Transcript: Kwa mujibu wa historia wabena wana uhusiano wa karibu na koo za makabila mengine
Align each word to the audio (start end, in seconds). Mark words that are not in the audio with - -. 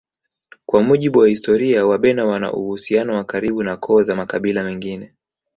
Kwa 0.65 0.81
mujibu 0.83 1.19
wa 1.19 1.27
historia 1.27 1.85
wabena 1.85 2.25
wana 2.25 2.53
uhusiano 2.53 3.15
wa 3.15 3.23
karibu 3.23 3.63
na 3.63 3.77
koo 3.77 4.03
za 4.03 4.15
makabila 4.15 4.63
mengine 4.63 5.13